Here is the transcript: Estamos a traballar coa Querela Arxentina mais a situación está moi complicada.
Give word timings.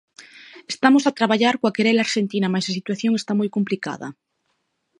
Estamos 0.73 1.03
a 1.05 1.15
traballar 1.19 1.55
coa 1.59 1.75
Querela 1.75 2.03
Arxentina 2.07 2.51
mais 2.53 2.65
a 2.67 2.75
situación 2.79 3.13
está 3.15 3.31
moi 3.39 3.49
complicada. 3.55 4.07